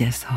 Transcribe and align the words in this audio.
어머니께서 0.00 0.28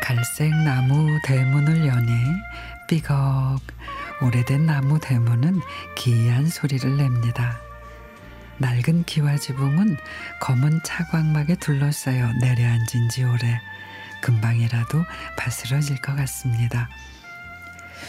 갈색 0.00 0.50
나무 0.64 1.18
대문을 1.24 1.86
여니 1.86 2.12
삐걱 2.88 3.60
오래된 4.22 4.64
나무 4.64 4.98
대문은 4.98 5.60
기이한 5.94 6.46
소리를 6.48 6.96
냅니다. 6.96 7.65
낡은 8.58 9.04
기와지붕은 9.04 9.96
검은 10.40 10.80
차광막에 10.82 11.56
둘러싸여 11.56 12.32
내려앉은 12.40 13.08
지 13.10 13.24
오래 13.24 13.60
금방이라도 14.22 15.04
바스러질 15.36 16.00
것 16.00 16.16
같습니다. 16.16 16.88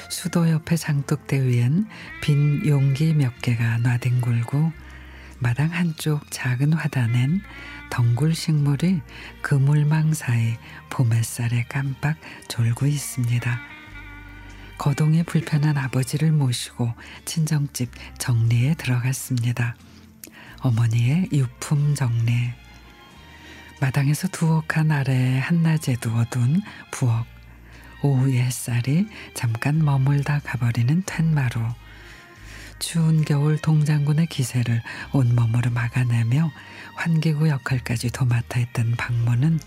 수도 0.10 0.50
옆에 0.50 0.76
장독대 0.76 1.44
위엔 1.44 1.88
빈 2.22 2.66
용기 2.66 3.14
몇 3.14 3.42
개가 3.42 3.80
놔뒹굴고 3.80 4.72
마당 5.40 5.70
한쪽 5.72 6.30
작은 6.32 6.74
화단엔 6.74 7.42
덩굴 7.90 8.34
식물이 8.34 9.02
그물망 9.42 10.14
사이 10.14 10.56
봄 10.90 11.14
햇살에 11.14 11.66
깜빡 11.70 12.18
졸고 12.48 12.88
있습니다. 12.88 13.60
거동이 14.78 15.24
불편한 15.24 15.78
아버지를 15.78 16.32
모시고 16.32 16.94
친정집 17.26 17.92
정리에 18.18 18.76
들어갔습니다. 18.76 19.76
어머니의 20.62 21.30
유품 21.32 21.96
정리. 21.96 22.52
마당에서 23.80 24.28
두옥한 24.28 24.92
아래 24.92 25.40
한낮에 25.40 25.98
두어둔 26.00 26.62
부엌. 26.92 27.26
오후의 28.04 28.44
햇살이 28.44 29.08
잠깐 29.34 29.84
머물다 29.84 30.40
가버리는 30.40 31.04
텐마루. 31.06 31.62
추운 32.80 33.26
겨울 33.26 33.58
동장군의 33.58 34.28
기세를 34.28 34.82
온몸으로 35.12 35.72
막아내며 35.72 36.52
환기구 36.96 37.50
역할까지 37.50 38.12
도맡아 38.12 38.60
했던 38.60 38.96
방문은 38.96 39.60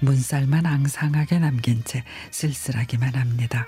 문살만 0.00 0.66
앙상하게 0.66 1.38
남긴 1.38 1.82
채 1.84 2.04
쓸쓸하기만 2.30 3.14
합니다. 3.14 3.66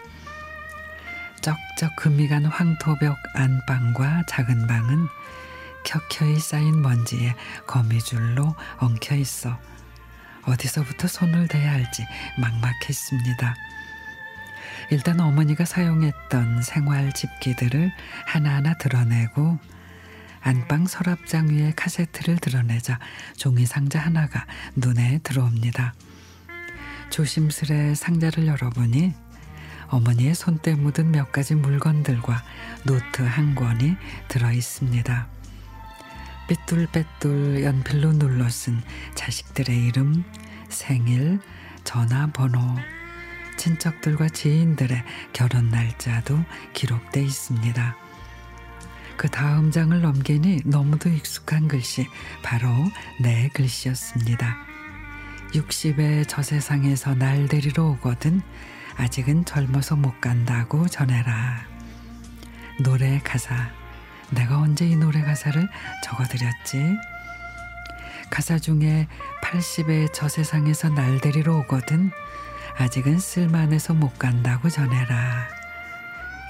쩍쩍 1.41 1.95
금이 1.97 2.28
간 2.28 2.45
황토벽 2.45 3.17
안방과 3.34 4.25
작은 4.28 4.67
방은 4.67 5.06
켜켜이 5.89 6.39
쌓인 6.39 6.83
먼지에 6.83 7.34
거미줄로 7.67 8.55
엉켜 8.77 9.14
있어 9.14 9.58
어디서부터 10.42 11.08
손을 11.08 11.48
대야 11.48 11.72
할지 11.72 12.06
막막했습니다. 12.39 13.55
일단 14.91 15.20
어머니가 15.20 15.64
사용했던 15.64 16.62
생활 16.62 17.12
집기들을 17.12 17.91
하나하나 18.27 18.75
드러내고 18.75 19.58
안방 20.41 20.86
서랍장 20.86 21.48
위에 21.48 21.73
카세트를 21.74 22.36
드러내자 22.36 22.98
종이 23.36 23.64
상자 23.64 23.98
하나가 23.98 24.46
눈에 24.77 25.20
들어옵니다. 25.23 25.95
조심스레 27.11 27.95
상자를 27.95 28.46
열어보니 28.46 29.14
어머니의 29.89 30.34
손때 30.34 30.74
묻은 30.74 31.13
몇 31.13 31.33
가지 31.33 31.55
물건들과 31.55 32.42
노트 32.84 33.23
한 33.23 33.55
권이 33.55 33.96
들어 34.29 34.52
있습니다. 34.52 35.38
삐뚤빼뚤 36.48 37.63
연필로 37.63 38.13
눌러 38.14 38.48
쓴 38.48 38.83
자식들의 39.14 39.86
이름, 39.86 40.25
생일, 40.69 41.41
전화번호, 41.85 42.59
친척들과 43.57 44.29
지인들의 44.29 45.05
결혼 45.33 45.69
날짜도 45.69 46.39
기록돼 46.73 47.23
있습니다. 47.23 47.97
그 49.17 49.29
다음 49.29 49.70
장을 49.70 50.01
넘기니 50.01 50.63
너무도 50.64 51.08
익숙한 51.11 51.69
글씨, 51.69 52.07
바로 52.42 52.69
내 53.20 53.48
글씨였습니다. 53.53 54.57
60에 55.53 56.25
저 56.29 56.42
세상에서 56.42 57.14
날 57.14 57.48
데리러 57.48 57.85
오거든 57.91 58.42
아직은 58.97 59.45
젊어서 59.45 59.97
못 59.97 60.20
간다고 60.20 60.87
전해라. 60.87 61.67
노래 62.81 63.19
가사. 63.25 63.70
내가 64.30 64.58
언제 64.58 64.86
이 64.86 64.96
노래 64.96 65.22
가사를 65.22 65.68
적어드렸지? 66.05 66.96
가사 68.30 68.58
중에 68.58 69.06
80에 69.42 70.11
저 70.12 70.28
세상에서 70.28 70.90
날 70.90 71.20
데리러 71.20 71.56
오거든 71.58 72.11
아직은 72.77 73.18
쓸만해서 73.18 73.94
못 73.94 74.18
간다고 74.18 74.68
전해라. 74.68 75.48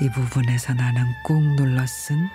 이 0.00 0.10
부분에서 0.10 0.74
나는 0.74 1.04
꾹 1.24 1.40
눌러 1.56 1.86
쓴 1.86 2.28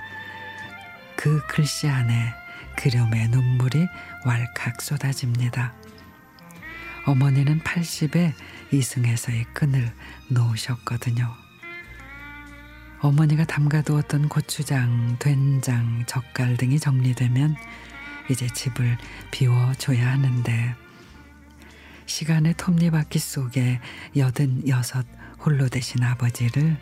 그 1.24 1.42
글씨 1.48 1.88
안에 1.88 2.34
그림의 2.76 3.30
눈물이 3.30 3.88
왈칵 4.26 4.82
쏟아집니다. 4.82 5.74
어머니는 7.06 7.62
80에 7.62 8.34
이승에서의 8.72 9.46
끈을 9.54 9.94
놓으셨거든요. 10.30 11.43
어머니가 13.04 13.44
담가두었던 13.44 14.30
고추장, 14.30 15.18
된장, 15.20 16.06
젓갈 16.08 16.56
등이 16.56 16.80
정리되면 16.80 17.54
이제 18.32 18.48
집을 18.48 18.98
비워줘야 19.30 20.10
하는데 20.10 20.74
시간의 22.06 22.54
톱니바퀴 22.56 23.20
속에 23.20 23.82
여든 24.16 24.70
여섯 24.70 25.06
홀로 25.40 25.68
되신 25.68 26.02
아버지를 26.02 26.78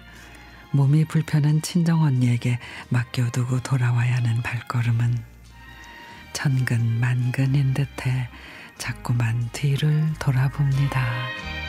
몸이 0.69 1.05
불편한 1.05 1.63
친정 1.63 2.03
언니에게 2.03 2.59
맡겨두고 2.89 3.61
돌아와야 3.61 4.17
하는 4.17 4.43
발걸음은 4.43 5.17
천근 6.33 6.99
만근인 6.99 7.73
듯해 7.73 8.29
자꾸만 8.77 9.49
뒤를 9.53 10.13
돌아봅니다. 10.19 11.60